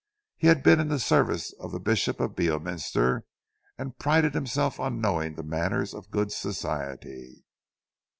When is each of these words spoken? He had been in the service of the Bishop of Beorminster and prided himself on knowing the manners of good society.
He 0.35 0.47
had 0.47 0.63
been 0.63 0.79
in 0.79 0.87
the 0.87 0.97
service 0.97 1.53
of 1.59 1.71
the 1.71 1.79
Bishop 1.79 2.19
of 2.19 2.35
Beorminster 2.35 3.23
and 3.77 3.99
prided 3.99 4.33
himself 4.33 4.79
on 4.79 4.99
knowing 4.99 5.35
the 5.35 5.43
manners 5.43 5.93
of 5.93 6.09
good 6.09 6.31
society. 6.31 7.45